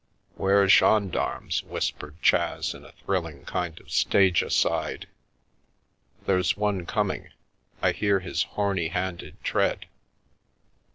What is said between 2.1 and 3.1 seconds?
Chas in a